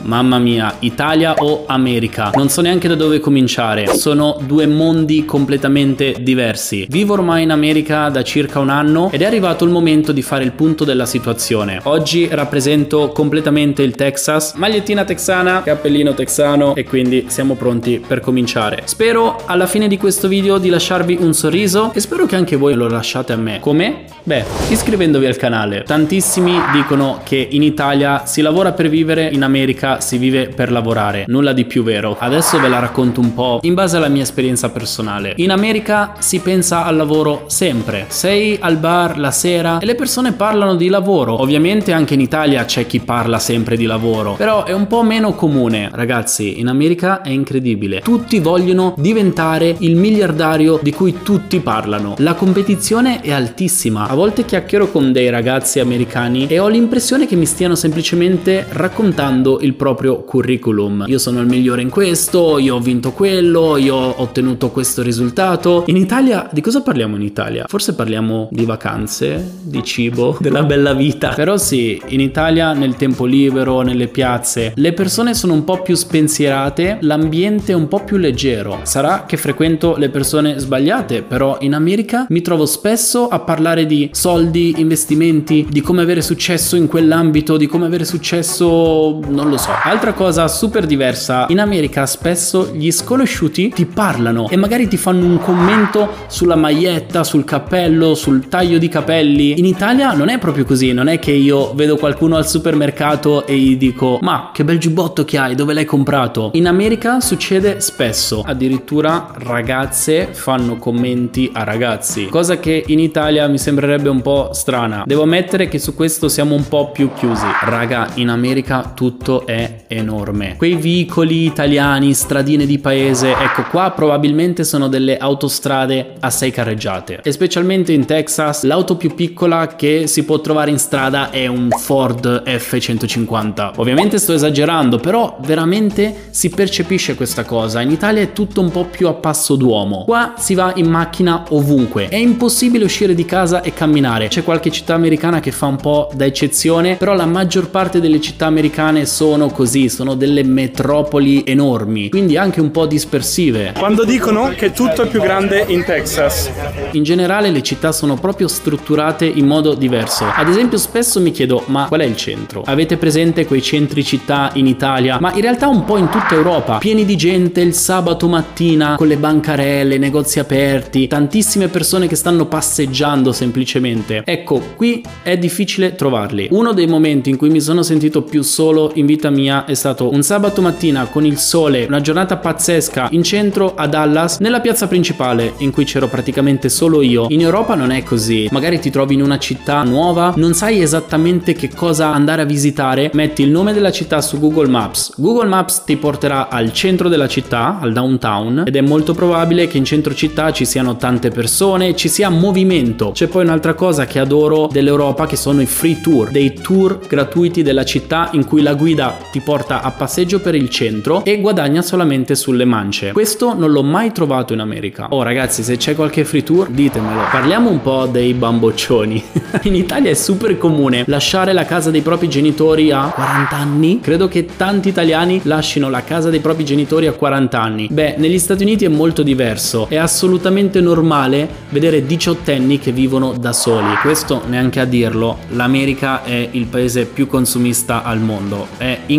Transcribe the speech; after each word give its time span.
Mamma 0.00 0.38
mia, 0.38 0.76
Italia 0.80 1.34
o 1.38 1.64
America? 1.66 2.30
Non 2.34 2.48
so 2.48 2.60
neanche 2.60 2.86
da 2.88 2.94
dove 2.94 3.18
cominciare. 3.18 3.88
Sono 3.88 4.38
due 4.40 4.66
mondi 4.66 5.24
completamente 5.24 6.14
diversi. 6.20 6.86
Vivo 6.88 7.14
ormai 7.14 7.42
in 7.42 7.50
America 7.50 8.08
da 8.08 8.22
circa 8.22 8.60
un 8.60 8.70
anno 8.70 9.10
ed 9.10 9.22
è 9.22 9.24
arrivato 9.24 9.64
il 9.64 9.70
momento 9.70 10.12
di 10.12 10.22
fare 10.22 10.44
il 10.44 10.52
punto 10.52 10.84
della 10.84 11.04
situazione. 11.04 11.80
Oggi 11.84 12.28
rappresento 12.30 13.10
completamente 13.10 13.82
il 13.82 13.94
Texas, 13.96 14.54
magliettina 14.54 15.04
texana, 15.04 15.62
cappellino 15.62 16.14
texano 16.14 16.74
e 16.74 16.84
quindi 16.84 17.26
siamo 17.28 17.54
pronti 17.54 18.00
per 18.04 18.20
cominciare. 18.20 18.82
Spero 18.84 19.42
alla 19.46 19.66
fine 19.66 19.88
di 19.88 19.96
questo 19.96 20.28
video 20.28 20.58
di 20.58 20.68
lasciarvi 20.68 21.18
un 21.20 21.34
sorriso 21.34 21.92
e 21.92 22.00
spero 22.00 22.26
che 22.26 22.36
anche 22.36 22.56
voi 22.56 22.74
lo 22.74 22.88
lasciate 22.88 23.32
a 23.32 23.36
me. 23.36 23.58
Come? 23.60 24.04
Beh, 24.22 24.44
iscrivendovi 24.68 25.26
al 25.26 25.36
canale. 25.36 25.82
Tantissimi 25.84 26.52
dicono 26.72 27.20
che 27.24 27.48
in 27.50 27.62
Italia 27.62 28.26
si 28.26 28.42
lavora 28.42 28.72
per 28.72 28.88
vivere, 28.88 29.28
in 29.32 29.42
America 29.42 29.87
si 29.98 30.18
vive 30.18 30.48
per 30.48 30.70
lavorare, 30.70 31.24
nulla 31.26 31.52
di 31.52 31.64
più 31.64 31.82
vero. 31.82 32.16
Adesso 32.18 32.60
ve 32.60 32.68
la 32.68 32.78
racconto 32.78 33.20
un 33.20 33.32
po' 33.32 33.60
in 33.62 33.74
base 33.74 33.96
alla 33.96 34.08
mia 34.08 34.22
esperienza 34.22 34.70
personale. 34.70 35.32
In 35.36 35.50
America 35.50 36.14
si 36.18 36.40
pensa 36.40 36.84
al 36.84 36.96
lavoro 36.96 37.44
sempre. 37.46 38.04
Sei 38.08 38.58
al 38.60 38.76
bar 38.76 39.18
la 39.18 39.30
sera 39.30 39.78
e 39.78 39.86
le 39.86 39.94
persone 39.94 40.32
parlano 40.32 40.74
di 40.76 40.88
lavoro. 40.88 41.40
Ovviamente 41.40 41.92
anche 41.92 42.14
in 42.14 42.20
Italia 42.20 42.64
c'è 42.64 42.86
chi 42.86 43.00
parla 43.00 43.38
sempre 43.38 43.76
di 43.76 43.86
lavoro, 43.86 44.34
però 44.34 44.64
è 44.64 44.72
un 44.72 44.86
po' 44.86 45.02
meno 45.02 45.34
comune. 45.34 45.88
Ragazzi, 45.92 46.60
in 46.60 46.68
America 46.68 47.22
è 47.22 47.30
incredibile. 47.30 48.00
Tutti 48.00 48.38
vogliono 48.38 48.94
diventare 48.96 49.74
il 49.78 49.96
miliardario 49.96 50.78
di 50.82 50.92
cui 50.92 51.22
tutti 51.22 51.60
parlano. 51.60 52.14
La 52.18 52.34
competizione 52.34 53.20
è 53.20 53.32
altissima. 53.32 54.08
A 54.08 54.14
volte 54.14 54.44
chiacchiero 54.44 54.90
con 54.90 55.12
dei 55.12 55.30
ragazzi 55.30 55.80
americani 55.80 56.46
e 56.46 56.58
ho 56.58 56.68
l'impressione 56.68 57.26
che 57.26 57.36
mi 57.36 57.46
stiano 57.46 57.74
semplicemente 57.74 58.66
raccontando 58.68 59.60
il 59.60 59.74
proprio 59.78 60.24
curriculum. 60.24 61.04
Io 61.06 61.18
sono 61.18 61.40
il 61.40 61.46
migliore 61.46 61.80
in 61.80 61.88
questo, 61.88 62.58
io 62.58 62.74
ho 62.74 62.80
vinto 62.80 63.12
quello, 63.12 63.78
io 63.78 63.94
ho 63.94 64.14
ottenuto 64.18 64.70
questo 64.70 65.00
risultato. 65.00 65.84
In 65.86 65.96
Italia, 65.96 66.48
di 66.52 66.60
cosa 66.60 66.82
parliamo 66.82 67.16
in 67.16 67.22
Italia? 67.22 67.64
Forse 67.66 67.94
parliamo 67.94 68.48
di 68.50 68.66
vacanze, 68.66 69.52
di 69.62 69.82
cibo, 69.82 70.36
della 70.42 70.64
bella 70.64 70.92
vita. 70.92 71.32
Però 71.34 71.56
sì, 71.56 71.98
in 72.08 72.20
Italia 72.20 72.72
nel 72.72 72.96
tempo 72.96 73.24
libero, 73.24 73.80
nelle 73.80 74.08
piazze, 74.08 74.72
le 74.74 74.92
persone 74.92 75.32
sono 75.32 75.54
un 75.54 75.64
po' 75.64 75.80
più 75.80 75.94
spensierate, 75.94 76.98
l'ambiente 77.02 77.72
è 77.72 77.74
un 77.74 77.88
po' 77.88 78.04
più 78.04 78.16
leggero. 78.16 78.80
Sarà 78.82 79.24
che 79.26 79.36
frequento 79.36 79.96
le 79.96 80.08
persone 80.08 80.58
sbagliate, 80.58 81.22
però 81.22 81.56
in 81.60 81.74
America 81.74 82.26
mi 82.28 82.42
trovo 82.42 82.66
spesso 82.66 83.28
a 83.28 83.38
parlare 83.38 83.86
di 83.86 84.10
soldi, 84.12 84.74
investimenti, 84.78 85.66
di 85.70 85.80
come 85.80 86.02
avere 86.02 86.20
successo 86.20 86.74
in 86.74 86.88
quell'ambito, 86.88 87.56
di 87.56 87.66
come 87.66 87.86
avere 87.86 88.04
successo, 88.04 89.20
non 89.28 89.48
lo 89.48 89.56
so, 89.56 89.67
so. 89.68 89.88
Altra 89.88 90.12
cosa 90.12 90.48
super 90.48 90.86
diversa, 90.86 91.46
in 91.48 91.60
America 91.60 92.06
spesso 92.06 92.70
gli 92.72 92.90
sconosciuti 92.90 93.70
ti 93.70 93.86
parlano 93.86 94.48
e 94.48 94.56
magari 94.56 94.88
ti 94.88 94.96
fanno 94.96 95.24
un 95.24 95.38
commento 95.38 96.08
sulla 96.28 96.56
maglietta, 96.56 97.24
sul 97.24 97.44
cappello, 97.44 98.14
sul 98.14 98.48
taglio 98.48 98.78
di 98.78 98.88
capelli. 98.88 99.58
In 99.58 99.66
Italia 99.66 100.12
non 100.12 100.28
è 100.28 100.38
proprio 100.38 100.64
così, 100.64 100.92
non 100.92 101.08
è 101.08 101.18
che 101.18 101.32
io 101.32 101.74
vedo 101.74 101.96
qualcuno 101.96 102.36
al 102.36 102.48
supermercato 102.48 103.46
e 103.46 103.56
gli 103.56 103.76
dico 103.76 104.18
"Ma 104.22 104.50
che 104.52 104.64
bel 104.64 104.78
giubbotto 104.78 105.24
che 105.24 105.38
hai, 105.38 105.54
dove 105.54 105.74
l'hai 105.74 105.84
comprato?". 105.84 106.50
In 106.54 106.66
America 106.66 107.20
succede 107.20 107.80
spesso, 107.80 108.42
addirittura 108.46 109.32
ragazze 109.38 110.28
fanno 110.32 110.76
commenti 110.76 111.50
a 111.52 111.64
ragazzi, 111.64 112.26
cosa 112.26 112.58
che 112.58 112.84
in 112.86 112.98
Italia 112.98 113.46
mi 113.48 113.58
sembrerebbe 113.58 114.08
un 114.08 114.22
po' 114.22 114.50
strana. 114.52 115.02
Devo 115.06 115.22
ammettere 115.22 115.68
che 115.68 115.78
su 115.78 115.94
questo 115.94 116.28
siamo 116.28 116.54
un 116.54 116.66
po' 116.68 116.90
più 116.90 117.10
chiusi. 117.14 117.46
Raga, 117.62 118.08
in 118.14 118.28
America 118.28 118.92
tutto 118.94 119.46
è 119.46 119.57
enorme. 119.86 120.54
Quei 120.56 120.74
vicoli 120.74 121.44
italiani, 121.44 122.14
stradine 122.14 122.66
di 122.66 122.78
paese, 122.78 123.30
ecco 123.30 123.64
qua 123.70 123.90
probabilmente 123.90 124.64
sono 124.64 124.88
delle 124.88 125.16
autostrade 125.16 126.14
a 126.20 126.30
sei 126.30 126.50
carreggiate. 126.50 127.20
E 127.22 127.32
specialmente 127.32 127.92
in 127.92 128.04
Texas 128.04 128.62
l'auto 128.64 128.96
più 128.96 129.14
piccola 129.14 129.74
che 129.74 130.06
si 130.06 130.24
può 130.24 130.40
trovare 130.40 130.70
in 130.70 130.78
strada 130.78 131.30
è 131.30 131.46
un 131.46 131.68
Ford 131.70 132.42
F150. 132.46 133.72
Ovviamente 133.76 134.18
sto 134.18 134.32
esagerando, 134.32 134.98
però 134.98 135.38
veramente 135.42 136.28
si 136.30 136.50
percepisce 136.50 137.14
questa 137.14 137.44
cosa. 137.44 137.80
In 137.80 137.90
Italia 137.90 138.22
è 138.22 138.32
tutto 138.32 138.60
un 138.60 138.70
po' 138.70 138.84
più 138.84 139.08
a 139.08 139.14
passo 139.14 139.56
d'uomo. 139.56 140.04
Qua 140.04 140.34
si 140.36 140.54
va 140.54 140.72
in 140.76 140.88
macchina 140.88 141.44
ovunque. 141.50 142.08
È 142.08 142.16
impossibile 142.16 142.84
uscire 142.84 143.14
di 143.14 143.24
casa 143.24 143.62
e 143.62 143.72
camminare. 143.72 144.28
C'è 144.28 144.44
qualche 144.44 144.70
città 144.70 144.94
americana 144.94 145.40
che 145.40 145.52
fa 145.52 145.66
un 145.66 145.76
po' 145.76 146.10
da 146.14 146.24
eccezione, 146.24 146.96
però 146.96 147.14
la 147.14 147.26
maggior 147.26 147.68
parte 147.70 148.00
delle 148.00 148.20
città 148.20 148.46
americane 148.46 149.06
sono 149.06 149.47
così, 149.50 149.88
sono 149.88 150.14
delle 150.14 150.42
metropoli 150.42 151.44
enormi, 151.46 152.08
quindi 152.08 152.36
anche 152.36 152.60
un 152.60 152.70
po' 152.70 152.86
dispersive. 152.86 153.74
Quando 153.78 154.04
dicono 154.04 154.52
che 154.56 154.72
tutto 154.72 155.02
è 155.02 155.08
più 155.08 155.20
grande 155.20 155.64
in 155.68 155.84
Texas. 155.84 156.50
In 156.92 157.02
generale 157.02 157.50
le 157.50 157.62
città 157.62 157.92
sono 157.92 158.16
proprio 158.16 158.48
strutturate 158.48 159.26
in 159.26 159.46
modo 159.46 159.74
diverso. 159.74 160.24
Ad 160.24 160.48
esempio 160.48 160.78
spesso 160.78 161.20
mi 161.20 161.30
chiedo, 161.30 161.62
ma 161.66 161.86
qual 161.86 162.00
è 162.00 162.04
il 162.04 162.16
centro? 162.16 162.62
Avete 162.64 162.96
presente 162.96 163.46
quei 163.46 163.62
centri 163.62 164.04
città 164.04 164.50
in 164.54 164.66
Italia? 164.66 165.18
Ma 165.20 165.32
in 165.34 165.40
realtà 165.40 165.68
un 165.68 165.84
po' 165.84 165.96
in 165.96 166.08
tutta 166.08 166.34
Europa, 166.34 166.78
pieni 166.78 167.04
di 167.04 167.16
gente 167.16 167.60
il 167.60 167.74
sabato 167.74 168.28
mattina, 168.28 168.96
con 168.96 169.06
le 169.06 169.16
bancarelle, 169.16 169.98
negozi 169.98 170.38
aperti, 170.38 171.06
tantissime 171.06 171.68
persone 171.68 172.06
che 172.06 172.16
stanno 172.16 172.46
passeggiando 172.46 173.32
semplicemente. 173.32 174.22
Ecco, 174.24 174.60
qui 174.76 175.04
è 175.22 175.36
difficile 175.36 175.94
trovarli. 175.94 176.48
Uno 176.50 176.72
dei 176.72 176.86
momenti 176.86 177.30
in 177.30 177.36
cui 177.36 177.48
mi 177.48 177.60
sono 177.60 177.82
sentito 177.82 178.22
più 178.22 178.42
solo 178.42 178.92
in 178.94 179.06
vita 179.06 179.30
mia 179.30 179.37
mia 179.38 179.64
è 179.64 179.74
stato 179.74 180.12
un 180.12 180.22
sabato 180.22 180.60
mattina 180.60 181.06
con 181.06 181.24
il 181.24 181.38
sole, 181.38 181.84
una 181.86 182.00
giornata 182.00 182.36
pazzesca 182.36 183.08
in 183.12 183.22
centro 183.22 183.74
a 183.76 183.86
Dallas, 183.86 184.38
nella 184.40 184.60
piazza 184.60 184.88
principale 184.88 185.54
in 185.58 185.70
cui 185.70 185.84
c'ero 185.84 186.08
praticamente 186.08 186.68
solo 186.68 187.02
io. 187.02 187.26
In 187.28 187.40
Europa 187.40 187.76
non 187.76 187.92
è 187.92 188.02
così, 188.02 188.48
magari 188.50 188.80
ti 188.80 188.90
trovi 188.90 189.14
in 189.14 189.22
una 189.22 189.38
città 189.38 189.82
nuova, 189.84 190.32
non 190.36 190.54
sai 190.54 190.82
esattamente 190.82 191.52
che 191.52 191.70
cosa 191.72 192.12
andare 192.12 192.42
a 192.42 192.44
visitare, 192.44 193.10
metti 193.14 193.42
il 193.42 193.50
nome 193.50 193.72
della 193.72 193.92
città 193.92 194.20
su 194.20 194.40
Google 194.40 194.68
Maps. 194.68 195.12
Google 195.16 195.48
Maps 195.48 195.84
ti 195.84 195.96
porterà 195.96 196.48
al 196.48 196.72
centro 196.72 197.08
della 197.08 197.28
città, 197.28 197.78
al 197.80 197.92
downtown, 197.92 198.64
ed 198.66 198.74
è 198.74 198.80
molto 198.80 199.14
probabile 199.14 199.68
che 199.68 199.78
in 199.78 199.84
centro 199.84 200.14
città 200.14 200.50
ci 200.52 200.64
siano 200.64 200.96
tante 200.96 201.30
persone, 201.30 201.94
ci 201.94 202.08
sia 202.08 202.28
movimento. 202.28 203.12
C'è 203.12 203.28
poi 203.28 203.44
un'altra 203.44 203.74
cosa 203.74 204.06
che 204.06 204.18
adoro 204.18 204.68
dell'Europa 204.70 205.26
che 205.26 205.36
sono 205.36 205.60
i 205.60 205.66
free 205.66 206.00
tour, 206.00 206.30
dei 206.30 206.54
tour 206.54 206.98
gratuiti 207.06 207.62
della 207.62 207.84
città 207.84 208.30
in 208.32 208.44
cui 208.44 208.62
la 208.62 208.74
guida 208.74 209.16
ti 209.30 209.40
porta 209.40 209.82
a 209.82 209.90
passeggio 209.90 210.40
per 210.40 210.54
il 210.54 210.68
centro 210.68 211.24
e 211.24 211.40
guadagna 211.40 211.82
solamente 211.82 212.34
sulle 212.34 212.64
mance. 212.64 213.12
Questo 213.12 213.54
non 213.54 213.70
l'ho 213.70 213.82
mai 213.82 214.12
trovato 214.12 214.52
in 214.52 214.60
America. 214.60 215.08
Oh 215.10 215.22
ragazzi, 215.22 215.62
se 215.62 215.76
c'è 215.76 215.94
qualche 215.94 216.24
free 216.24 216.42
tour, 216.42 216.68
ditemelo. 216.68 217.22
Parliamo 217.30 217.70
un 217.70 217.82
po' 217.82 218.06
dei 218.06 218.32
bamboccioni. 218.34 219.22
in 219.64 219.74
Italia 219.74 220.10
è 220.10 220.14
super 220.14 220.56
comune 220.58 221.04
lasciare 221.06 221.52
la 221.52 221.64
casa 221.64 221.90
dei 221.90 222.00
propri 222.00 222.28
genitori 222.28 222.90
a 222.90 223.10
40 223.14 223.56
anni. 223.56 224.00
Credo 224.00 224.28
che 224.28 224.46
tanti 224.56 224.88
italiani 224.88 225.40
lasciano 225.44 225.90
la 225.90 226.02
casa 226.02 226.30
dei 226.30 226.40
propri 226.40 226.64
genitori 226.64 227.06
a 227.06 227.12
40 227.12 227.60
anni. 227.60 227.88
Beh, 227.90 228.14
negli 228.16 228.38
Stati 228.38 228.62
Uniti 228.62 228.84
è 228.84 228.88
molto 228.88 229.22
diverso. 229.22 229.86
È 229.88 229.96
assolutamente 229.96 230.80
normale 230.80 231.48
vedere 231.68 232.06
diciottenni 232.06 232.78
che 232.78 232.92
vivono 232.92 233.34
da 233.38 233.52
soli. 233.52 233.94
Questo 234.00 234.42
neanche 234.46 234.80
a 234.80 234.84
dirlo, 234.84 235.38
l'America 235.50 236.24
è 236.24 236.48
il 236.52 236.66
paese 236.66 237.04
più 237.04 237.26
consumista 237.26 238.02
al 238.02 238.20
mondo. 238.20 238.68
È 238.76 238.98
incredibile 239.06 239.17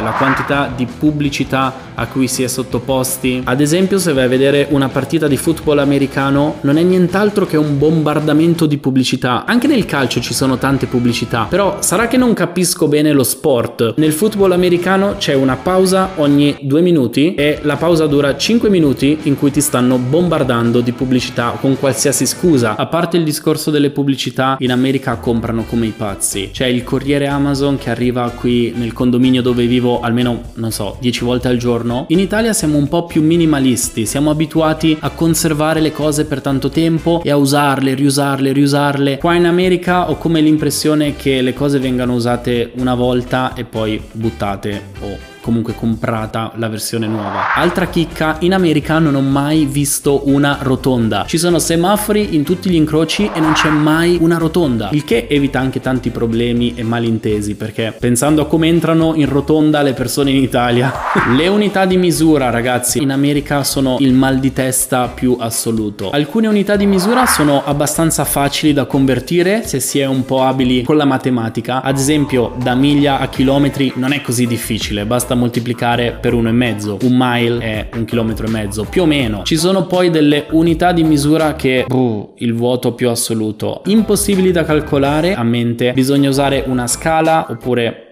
la 0.00 0.12
quantità 0.12 0.70
di 0.74 0.86
pubblicità 0.86 1.72
a 2.00 2.06
cui 2.06 2.28
si 2.28 2.42
è 2.42 2.46
sottoposti. 2.46 3.42
Ad 3.44 3.60
esempio, 3.60 3.98
se 3.98 4.12
vai 4.12 4.24
a 4.24 4.28
vedere 4.28 4.66
una 4.70 4.88
partita 4.88 5.28
di 5.28 5.36
football 5.36 5.78
americano, 5.78 6.56
non 6.62 6.78
è 6.78 6.82
nient'altro 6.82 7.44
che 7.46 7.58
un 7.58 7.78
bombardamento 7.78 8.64
di 8.64 8.78
pubblicità. 8.78 9.44
Anche 9.44 9.66
nel 9.66 9.84
calcio 9.84 10.20
ci 10.20 10.32
sono 10.32 10.56
tante 10.56 10.86
pubblicità, 10.86 11.46
però 11.48 11.76
sarà 11.80 12.08
che 12.08 12.16
non 12.16 12.32
capisco 12.32 12.88
bene 12.88 13.12
lo 13.12 13.22
sport. 13.22 13.94
Nel 13.98 14.12
football 14.12 14.52
americano 14.52 15.16
c'è 15.18 15.34
una 15.34 15.56
pausa 15.56 16.12
ogni 16.16 16.56
due 16.62 16.80
minuti 16.80 17.34
e 17.34 17.58
la 17.62 17.76
pausa 17.76 18.06
dura 18.06 18.34
5 18.36 18.70
minuti 18.70 19.18
in 19.24 19.36
cui 19.36 19.50
ti 19.50 19.60
stanno 19.60 19.98
bombardando 19.98 20.80
di 20.80 20.92
pubblicità 20.92 21.56
con 21.60 21.78
qualsiasi 21.78 22.24
scusa. 22.24 22.76
A 22.76 22.86
parte 22.86 23.18
il 23.18 23.24
discorso 23.24 23.70
delle 23.70 23.90
pubblicità, 23.90 24.56
in 24.60 24.72
America 24.72 25.16
comprano 25.16 25.64
come 25.64 25.86
i 25.86 25.94
pazzi. 25.94 26.48
C'è 26.50 26.66
il 26.66 26.82
corriere 26.82 27.26
Amazon 27.26 27.76
che 27.76 27.90
arriva 27.90 28.30
qui 28.30 28.72
nel 28.74 28.94
condominio 28.94 29.42
dove 29.42 29.66
vivo 29.66 30.00
almeno, 30.00 30.42
non 30.54 30.72
so, 30.72 30.96
10 31.00 31.24
volte 31.24 31.48
al 31.48 31.58
giorno 31.58 31.89
giorno, 31.90 32.04
in 32.08 32.20
Italia 32.20 32.52
siamo 32.52 32.78
un 32.78 32.88
po' 32.88 33.04
più 33.04 33.22
minimalisti, 33.22 34.06
siamo 34.06 34.30
abituati 34.30 34.96
a 35.00 35.10
conservare 35.10 35.80
le 35.80 35.92
cose 35.92 36.24
per 36.24 36.40
tanto 36.40 36.68
tempo 36.68 37.20
e 37.24 37.30
a 37.30 37.36
usarle, 37.36 37.94
riusarle, 37.94 38.52
riusarle. 38.52 39.18
Qua 39.18 39.34
in 39.34 39.46
America 39.46 40.08
ho 40.08 40.16
come 40.16 40.40
l'impressione 40.40 41.16
che 41.16 41.42
le 41.42 41.52
cose 41.52 41.78
vengano 41.78 42.14
usate 42.14 42.72
una 42.76 42.94
volta 42.94 43.54
e 43.54 43.64
poi 43.64 44.00
buttate 44.12 44.82
o 45.00 45.29
comunque 45.40 45.74
comprata 45.74 46.52
la 46.56 46.68
versione 46.68 47.06
nuova. 47.06 47.54
Altra 47.54 47.86
chicca, 47.86 48.36
in 48.40 48.54
America 48.54 48.98
non 48.98 49.14
ho 49.14 49.20
mai 49.20 49.64
visto 49.64 50.28
una 50.28 50.58
rotonda. 50.60 51.24
Ci 51.26 51.38
sono 51.38 51.58
semafori 51.58 52.34
in 52.34 52.44
tutti 52.44 52.70
gli 52.70 52.74
incroci 52.74 53.30
e 53.32 53.40
non 53.40 53.52
c'è 53.52 53.70
mai 53.70 54.18
una 54.20 54.38
rotonda, 54.38 54.90
il 54.92 55.04
che 55.04 55.26
evita 55.28 55.58
anche 55.58 55.80
tanti 55.80 56.10
problemi 56.10 56.74
e 56.74 56.82
malintesi 56.82 57.54
perché 57.54 57.94
pensando 57.98 58.42
a 58.42 58.46
come 58.46 58.68
entrano 58.68 59.14
in 59.14 59.28
rotonda 59.28 59.82
le 59.82 59.92
persone 59.92 60.30
in 60.30 60.42
Italia. 60.42 60.92
le 61.36 61.48
unità 61.48 61.86
di 61.86 61.96
misura, 61.96 62.50
ragazzi, 62.50 63.02
in 63.02 63.10
America 63.10 63.64
sono 63.64 63.96
il 64.00 64.12
mal 64.12 64.38
di 64.38 64.52
testa 64.52 65.08
più 65.08 65.36
assoluto. 65.38 66.10
Alcune 66.10 66.46
unità 66.46 66.76
di 66.76 66.86
misura 66.86 67.26
sono 67.26 67.62
abbastanza 67.64 68.24
facili 68.24 68.72
da 68.72 68.84
convertire 68.84 69.66
se 69.66 69.80
si 69.80 69.98
è 69.98 70.06
un 70.06 70.24
po' 70.24 70.42
abili 70.42 70.82
con 70.82 70.96
la 70.96 71.04
matematica. 71.04 71.82
Ad 71.82 71.96
esempio, 71.96 72.54
da 72.56 72.74
miglia 72.74 73.18
a 73.18 73.28
chilometri 73.28 73.92
non 73.96 74.12
è 74.12 74.20
così 74.20 74.46
difficile, 74.46 75.04
basta 75.04 75.34
moltiplicare 75.40 76.16
per 76.20 76.34
uno 76.34 76.48
e 76.48 76.52
mezzo. 76.52 76.98
Un 77.02 77.14
mile 77.16 77.58
è 77.58 77.88
un 77.94 78.04
chilometro 78.04 78.46
e 78.46 78.50
mezzo, 78.50 78.84
più 78.84 79.02
o 79.02 79.06
meno. 79.06 79.42
Ci 79.42 79.56
sono 79.56 79.86
poi 79.86 80.10
delle 80.10 80.46
unità 80.50 80.92
di 80.92 81.02
misura 81.02 81.54
che, 81.54 81.84
buh, 81.88 82.34
il 82.36 82.54
vuoto 82.54 82.92
più 82.92 83.08
assoluto. 83.08 83.82
Impossibili 83.86 84.52
da 84.52 84.64
calcolare 84.64 85.34
a 85.34 85.42
mente, 85.42 85.92
bisogna 85.92 86.28
usare 86.28 86.64
una 86.66 86.86
scala 86.86 87.46
oppure 87.48 88.09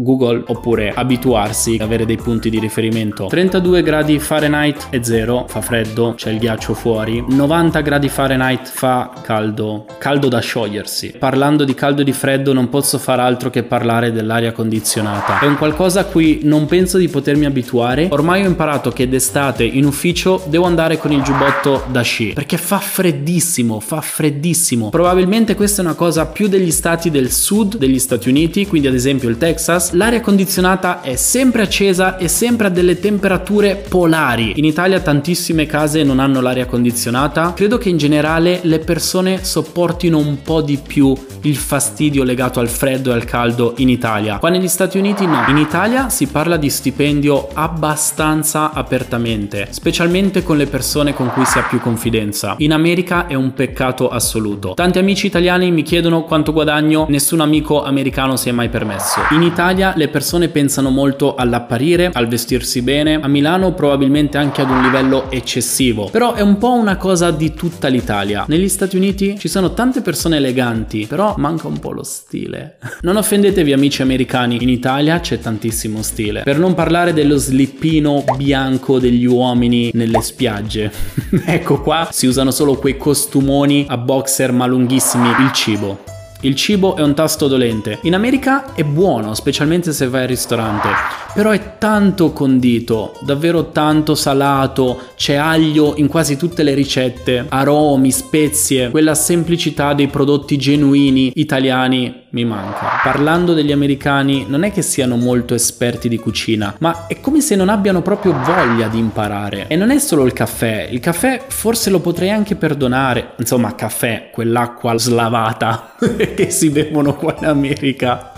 Google 0.00 0.44
oppure 0.46 0.92
abituarsi 0.94 1.74
ad 1.74 1.80
avere 1.80 2.06
dei 2.06 2.16
punti 2.16 2.50
di 2.50 2.58
riferimento. 2.58 3.26
32 3.26 3.82
gradi 3.82 4.18
Fahrenheit 4.18 4.88
è 4.90 5.00
zero, 5.02 5.46
fa 5.48 5.60
freddo, 5.60 6.14
c'è 6.16 6.30
il 6.30 6.38
ghiaccio 6.38 6.74
fuori. 6.74 7.24
90 7.28 7.80
gradi 7.80 8.08
Fahrenheit 8.08 8.68
fa 8.68 9.10
caldo, 9.22 9.86
caldo 9.98 10.28
da 10.28 10.38
sciogliersi. 10.38 11.14
Parlando 11.18 11.64
di 11.64 11.74
caldo 11.74 12.02
e 12.02 12.04
di 12.04 12.12
freddo 12.12 12.52
non 12.52 12.68
posso 12.68 12.98
far 12.98 13.18
altro 13.20 13.50
che 13.50 13.64
parlare 13.64 14.12
dell'aria 14.12 14.52
condizionata. 14.52 15.40
È 15.40 15.46
un 15.46 15.56
qualcosa 15.56 16.00
a 16.00 16.04
cui 16.04 16.40
non 16.44 16.66
penso 16.66 16.98
di 16.98 17.08
potermi 17.08 17.44
abituare. 17.44 18.08
Ormai 18.10 18.44
ho 18.44 18.48
imparato 18.48 18.90
che 18.90 19.08
d'estate 19.08 19.64
in 19.64 19.84
ufficio 19.84 20.42
devo 20.46 20.66
andare 20.66 20.98
con 20.98 21.10
il 21.12 21.22
giubbotto 21.22 21.84
da 21.90 22.02
sci 22.02 22.32
perché 22.34 22.56
fa 22.56 22.78
freddissimo, 22.78 23.80
fa 23.80 24.00
freddissimo. 24.00 24.90
Probabilmente 24.90 25.54
questa 25.54 25.82
è 25.82 25.84
una 25.84 25.94
cosa 25.94 26.26
più 26.26 26.46
degli 26.46 26.70
stati 26.70 27.10
del 27.10 27.32
sud 27.32 27.76
degli 27.76 27.98
Stati 27.98 28.28
Uniti, 28.28 28.66
quindi 28.66 28.88
ad 28.88 28.94
esempio 28.94 29.28
il 29.28 29.38
Texas 29.38 29.87
l'aria 29.92 30.20
condizionata 30.20 31.00
è 31.00 31.16
sempre 31.16 31.62
accesa 31.62 32.16
e 32.16 32.28
sempre 32.28 32.66
a 32.66 32.70
delle 32.70 32.98
temperature 32.98 33.76
polari. 33.88 34.54
In 34.56 34.64
Italia 34.64 35.00
tantissime 35.00 35.66
case 35.66 36.02
non 36.02 36.18
hanno 36.18 36.40
l'aria 36.40 36.66
condizionata. 36.66 37.52
Credo 37.54 37.78
che 37.78 37.88
in 37.88 37.96
generale 37.96 38.60
le 38.62 38.78
persone 38.80 39.44
sopportino 39.44 40.18
un 40.18 40.42
po' 40.42 40.60
di 40.60 40.78
più 40.84 41.14
il 41.42 41.56
fastidio 41.56 42.24
legato 42.24 42.60
al 42.60 42.68
freddo 42.68 43.10
e 43.10 43.14
al 43.14 43.24
caldo 43.24 43.74
in 43.78 43.88
Italia. 43.88 44.38
Qua 44.38 44.48
negli 44.48 44.68
Stati 44.68 44.98
Uniti 44.98 45.26
no. 45.26 45.44
In 45.48 45.56
Italia 45.56 46.08
si 46.08 46.26
parla 46.26 46.56
di 46.56 46.68
stipendio 46.68 47.48
abbastanza 47.52 48.72
apertamente, 48.72 49.68
specialmente 49.70 50.42
con 50.42 50.56
le 50.56 50.66
persone 50.66 51.14
con 51.14 51.30
cui 51.30 51.44
si 51.44 51.58
ha 51.58 51.62
più 51.62 51.80
confidenza. 51.80 52.56
In 52.58 52.72
America 52.72 53.26
è 53.26 53.34
un 53.34 53.54
peccato 53.54 54.08
assoluto. 54.08 54.74
Tanti 54.74 54.98
amici 54.98 55.26
italiani 55.26 55.70
mi 55.70 55.82
chiedono 55.82 56.24
quanto 56.24 56.52
guadagno, 56.52 57.06
nessun 57.08 57.40
amico 57.40 57.82
americano 57.82 58.36
si 58.36 58.48
è 58.48 58.52
mai 58.52 58.68
permesso. 58.68 59.20
In 59.30 59.42
Italia 59.42 59.77
le 59.78 60.08
persone 60.08 60.48
pensano 60.48 60.90
molto 60.90 61.36
all'apparire, 61.36 62.10
al 62.12 62.26
vestirsi 62.26 62.82
bene, 62.82 63.14
a 63.14 63.28
Milano 63.28 63.72
probabilmente 63.72 64.36
anche 64.36 64.60
ad 64.60 64.70
un 64.70 64.82
livello 64.82 65.30
eccessivo, 65.30 66.08
però 66.10 66.34
è 66.34 66.40
un 66.40 66.58
po' 66.58 66.72
una 66.72 66.96
cosa 66.96 67.30
di 67.30 67.54
tutta 67.54 67.86
l'Italia. 67.86 68.44
Negli 68.48 68.68
Stati 68.68 68.96
Uniti 68.96 69.38
ci 69.38 69.46
sono 69.46 69.74
tante 69.74 70.00
persone 70.00 70.38
eleganti, 70.38 71.06
però 71.06 71.34
manca 71.38 71.68
un 71.68 71.78
po' 71.78 71.92
lo 71.92 72.02
stile. 72.02 72.78
Non 73.08 73.16
offendetevi 73.16 73.72
amici 73.72 74.02
americani, 74.02 74.58
in 74.60 74.68
Italia 74.68 75.20
c'è 75.20 75.38
tantissimo 75.38 76.02
stile. 76.02 76.42
Per 76.42 76.58
non 76.58 76.74
parlare 76.74 77.12
dello 77.12 77.36
slippino 77.36 78.24
bianco 78.36 78.98
degli 78.98 79.24
uomini 79.24 79.90
nelle 79.94 80.20
spiagge. 80.20 80.90
ecco 81.46 81.80
qua 81.80 82.08
si 82.10 82.26
usano 82.26 82.50
solo 82.50 82.74
quei 82.76 82.96
costumoni 82.96 83.86
a 83.88 83.96
boxer 83.96 84.52
ma 84.52 84.66
lunghissimi. 84.66 85.28
Il 85.28 85.52
cibo. 85.52 86.17
Il 86.42 86.54
cibo 86.54 86.94
è 86.94 87.02
un 87.02 87.14
tasto 87.14 87.48
dolente. 87.48 87.98
In 88.02 88.14
America 88.14 88.72
è 88.74 88.84
buono, 88.84 89.34
specialmente 89.34 89.92
se 89.92 90.06
vai 90.06 90.22
al 90.22 90.28
ristorante, 90.28 90.88
però 91.34 91.50
è 91.50 91.78
tanto 91.78 92.30
condito, 92.30 93.14
davvero 93.22 93.70
tanto 93.72 94.14
salato, 94.14 95.00
c'è 95.16 95.34
aglio 95.34 95.94
in 95.96 96.06
quasi 96.06 96.36
tutte 96.36 96.62
le 96.62 96.74
ricette, 96.74 97.44
aromi, 97.48 98.12
spezie, 98.12 98.90
quella 98.90 99.16
semplicità 99.16 99.94
dei 99.94 100.06
prodotti 100.06 100.56
genuini 100.56 101.32
italiani 101.34 102.26
mi 102.38 102.44
manca. 102.44 103.00
Parlando 103.02 103.52
degli 103.52 103.72
americani, 103.72 104.46
non 104.48 104.62
è 104.62 104.70
che 104.70 104.82
siano 104.82 105.16
molto 105.16 105.54
esperti 105.54 106.08
di 106.08 106.18
cucina, 106.18 106.76
ma 106.78 107.06
è 107.08 107.20
come 107.20 107.40
se 107.40 107.56
non 107.56 107.68
abbiano 107.68 108.00
proprio 108.00 108.32
voglia 108.32 108.86
di 108.86 108.98
imparare. 108.98 109.66
E 109.66 109.76
non 109.76 109.90
è 109.90 109.98
solo 109.98 110.24
il 110.24 110.32
caffè, 110.32 110.86
il 110.90 111.00
caffè 111.00 111.44
forse 111.48 111.90
lo 111.90 112.00
potrei 112.00 112.30
anche 112.30 112.54
perdonare. 112.54 113.32
Insomma, 113.38 113.74
caffè, 113.74 114.30
quell'acqua 114.32 114.96
slavata 114.96 115.94
che 115.98 116.50
si 116.50 116.70
bevono 116.70 117.16
qua 117.16 117.34
in 117.38 117.46
America. 117.46 118.32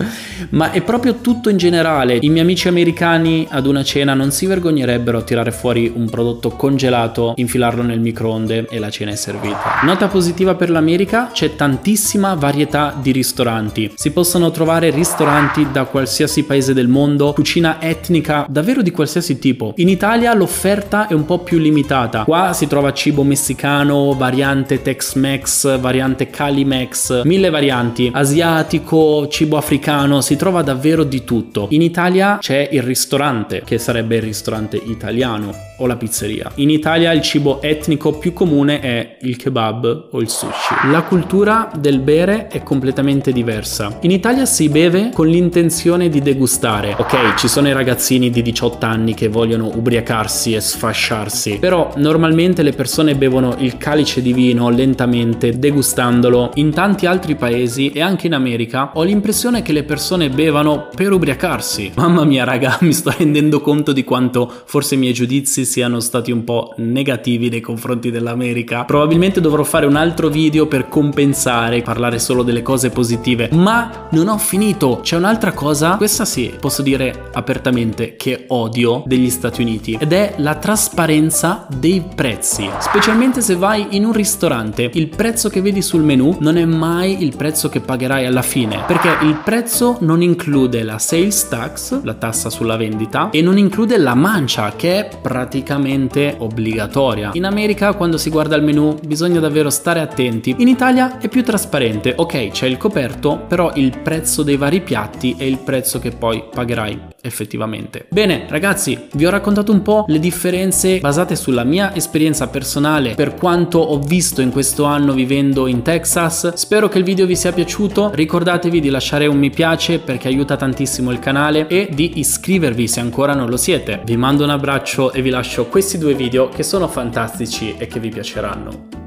Ma 0.49 0.71
è 0.71 0.81
proprio 0.81 1.15
tutto 1.15 1.49
in 1.49 1.57
generale. 1.57 2.17
I 2.21 2.29
miei 2.29 2.43
amici 2.43 2.67
americani 2.67 3.47
ad 3.49 3.67
una 3.67 3.83
cena 3.83 4.13
non 4.13 4.31
si 4.31 4.47
vergognerebbero 4.47 5.19
a 5.19 5.21
tirare 5.21 5.51
fuori 5.51 5.91
un 5.93 6.09
prodotto 6.09 6.49
congelato, 6.51 7.33
infilarlo 7.35 7.83
nel 7.83 7.99
microonde 7.99 8.67
e 8.69 8.79
la 8.79 8.89
cena 8.89 9.11
è 9.11 9.15
servita. 9.15 9.81
Nota 9.83 10.07
positiva 10.07 10.55
per 10.55 10.69
l'America, 10.69 11.29
c'è 11.31 11.55
tantissima 11.55 12.33
varietà 12.33 12.95
di 12.99 13.11
ristoranti 13.11 13.90
Si 13.95 14.11
possono 14.11 14.51
trovare 14.51 14.89
ristoranti 14.89 15.67
da 15.71 15.85
qualsiasi 15.85 16.43
paese 16.43 16.73
del 16.73 16.87
mondo, 16.87 17.33
cucina 17.33 17.81
etnica 17.81 18.45
davvero 18.49 18.81
di 18.81 18.91
qualsiasi 18.91 19.39
tipo. 19.39 19.73
In 19.77 19.89
Italia 19.89 20.33
l'offerta 20.33 21.07
è 21.07 21.13
un 21.13 21.25
po' 21.25 21.39
più 21.39 21.57
limitata. 21.57 22.23
Qua 22.23 22.53
si 22.53 22.67
trova 22.67 22.93
cibo 22.93 23.23
messicano, 23.23 24.13
variante 24.13 24.81
Tex-Mex, 24.81 25.79
variante 25.79 26.29
Calimex, 26.29 27.23
mille 27.23 27.49
varianti, 27.49 28.09
asiatico, 28.13 29.27
cibo 29.27 29.57
africano, 29.57 30.21
si 30.21 30.35
trova 30.35 30.61
davvero 30.61 31.03
di 31.03 31.23
tutto. 31.23 31.67
In 31.71 31.81
Italia 31.81 32.37
c'è 32.39 32.69
il 32.71 32.81
ristorante, 32.81 33.61
che 33.65 33.77
sarebbe 33.77 34.17
il 34.17 34.23
ristorante 34.23 34.77
italiano 34.77 35.69
o 35.81 35.87
la 35.87 35.95
pizzeria. 35.95 36.51
In 36.55 36.69
Italia 36.69 37.11
il 37.11 37.21
cibo 37.21 37.61
etnico 37.61 38.17
più 38.17 38.33
comune 38.33 38.79
è 38.79 39.17
il 39.21 39.35
kebab 39.35 40.09
o 40.11 40.21
il 40.21 40.29
sushi. 40.29 40.75
La 40.91 41.01
cultura 41.01 41.71
del 41.75 41.99
bere 41.99 42.47
è 42.47 42.61
completamente 42.63 43.31
diversa. 43.31 43.97
In 44.01 44.11
Italia 44.11 44.45
si 44.45 44.69
beve 44.69 45.09
con 45.13 45.27
l'intenzione 45.27 46.07
di 46.09 46.21
degustare. 46.21 46.95
Ok, 46.97 47.35
ci 47.35 47.47
sono 47.47 47.67
i 47.67 47.73
ragazzini 47.73 48.29
di 48.29 48.41
18 48.41 48.85
anni 48.85 49.13
che 49.15 49.27
vogliono 49.27 49.71
ubriacarsi 49.73 50.53
e 50.53 50.61
sfasciarsi, 50.61 51.57
però 51.59 51.93
normalmente 51.97 52.61
le 52.61 52.73
persone 52.73 53.15
bevono 53.15 53.55
il 53.57 53.77
calice 53.77 54.21
di 54.21 54.33
vino 54.33 54.69
lentamente, 54.69 55.57
degustandolo. 55.57 56.51
In 56.55 56.71
tanti 56.71 57.07
altri 57.07 57.35
paesi 57.35 57.89
e 57.89 58.01
anche 58.01 58.27
in 58.27 58.33
America 58.33 58.91
ho 58.93 59.03
l'impressione 59.03 59.63
che 59.63 59.73
le 59.73 59.83
persone 59.83 60.29
bevano 60.29 60.89
per 60.93 61.11
ubriacarsi. 61.11 61.93
Mamma 61.95 62.23
mia, 62.23 62.43
raga, 62.43 62.77
mi 62.81 62.93
sto 62.93 63.13
rendendo 63.17 63.61
conto 63.61 63.91
di 63.91 64.03
quanto 64.03 64.51
forse 64.65 64.95
i 64.95 64.97
miei 64.97 65.13
giudizi 65.13 65.65
siano 65.71 66.01
stati 66.01 66.31
un 66.31 66.43
po' 66.43 66.73
negativi 66.77 67.47
nei 67.47 67.61
confronti 67.61 68.11
dell'America. 68.11 68.83
Probabilmente 68.83 69.39
dovrò 69.39 69.63
fare 69.63 69.85
un 69.85 69.95
altro 69.95 70.27
video 70.27 70.67
per 70.67 70.89
compensare, 70.89 71.81
parlare 71.81 72.19
solo 72.19 72.43
delle 72.43 72.61
cose 72.61 72.89
positive 72.89 73.47
ma 73.53 74.07
non 74.11 74.27
ho 74.27 74.37
finito. 74.37 74.99
C'è 75.01 75.15
un'altra 75.15 75.53
cosa, 75.53 75.95
questa 75.95 76.25
sì, 76.25 76.53
posso 76.59 76.81
dire 76.81 77.29
apertamente 77.31 78.15
che 78.17 78.45
odio 78.49 79.03
degli 79.05 79.29
Stati 79.29 79.61
Uniti 79.61 79.97
ed 79.99 80.11
è 80.11 80.33
la 80.37 80.55
trasparenza 80.55 81.65
dei 81.73 82.03
prezzi. 82.13 82.69
Specialmente 82.79 83.39
se 83.39 83.55
vai 83.55 83.87
in 83.91 84.03
un 84.03 84.11
ristorante, 84.11 84.89
il 84.93 85.07
prezzo 85.07 85.47
che 85.47 85.61
vedi 85.61 85.81
sul 85.81 86.03
menu 86.03 86.35
non 86.41 86.57
è 86.57 86.65
mai 86.65 87.23
il 87.23 87.35
prezzo 87.37 87.69
che 87.69 87.79
pagherai 87.79 88.25
alla 88.25 88.41
fine, 88.41 88.83
perché 88.85 89.25
il 89.25 89.39
prezzo 89.43 89.97
non 90.01 90.21
include 90.21 90.83
la 90.83 90.97
sales 90.97 91.47
tax, 91.47 92.01
la 92.03 92.15
tassa 92.15 92.49
sulla 92.49 92.75
vendita, 92.75 93.29
e 93.29 93.41
non 93.41 93.57
include 93.57 93.97
la 93.97 94.15
mancia 94.15 94.73
che 94.75 94.99
è 94.99 95.17
praticamente 95.51 96.35
obbligatoria. 96.37 97.31
In 97.33 97.43
America 97.43 97.93
quando 97.93 98.17
si 98.17 98.29
guarda 98.29 98.55
il 98.55 98.63
menu 98.63 98.97
bisogna 99.03 99.41
davvero 99.41 99.69
stare 99.69 99.99
attenti. 99.99 100.55
In 100.59 100.69
Italia 100.69 101.19
è 101.19 101.27
più 101.27 101.43
trasparente. 101.43 102.13
Ok, 102.15 102.51
c'è 102.51 102.67
il 102.67 102.77
coperto, 102.77 103.37
però 103.37 103.73
il 103.75 103.99
prezzo 103.99 104.43
dei 104.43 104.55
vari 104.55 104.79
piatti 104.79 105.35
è 105.37 105.43
il 105.43 105.57
prezzo 105.57 105.99
che 105.99 106.11
poi 106.11 106.41
pagherai 106.49 107.10
effettivamente. 107.21 108.05
Bene 108.09 108.45
ragazzi, 108.49 109.07
vi 109.13 109.25
ho 109.25 109.29
raccontato 109.29 109.71
un 109.71 109.81
po' 109.81 110.05
le 110.07 110.19
differenze 110.19 110.99
basate 110.99 111.35
sulla 111.35 111.63
mia 111.63 111.95
esperienza 111.95 112.47
personale 112.47 113.15
per 113.15 113.35
quanto 113.35 113.79
ho 113.79 113.99
visto 113.99 114.41
in 114.41 114.51
questo 114.51 114.83
anno 114.85 115.13
vivendo 115.13 115.67
in 115.67 115.81
Texas. 115.81 116.53
Spero 116.53 116.87
che 116.87 116.97
il 116.97 117.03
video 117.03 117.25
vi 117.25 117.35
sia 117.35 117.51
piaciuto, 117.51 118.11
ricordatevi 118.13 118.79
di 118.79 118.89
lasciare 118.89 119.27
un 119.27 119.37
mi 119.37 119.49
piace 119.49 119.99
perché 119.99 120.27
aiuta 120.27 120.55
tantissimo 120.55 121.11
il 121.11 121.19
canale 121.19 121.67
e 121.67 121.89
di 121.91 122.19
iscrivervi 122.19 122.87
se 122.87 122.99
ancora 122.99 123.33
non 123.33 123.49
lo 123.49 123.57
siete. 123.57 124.01
Vi 124.05 124.17
mando 124.17 124.43
un 124.43 124.49
abbraccio 124.51 125.11
e 125.11 125.21
vi 125.21 125.29
lascio 125.29 125.65
questi 125.65 125.97
due 125.97 126.13
video 126.13 126.49
che 126.49 126.63
sono 126.63 126.87
fantastici 126.87 127.75
e 127.77 127.87
che 127.87 127.99
vi 127.99 128.09
piaceranno. 128.09 129.00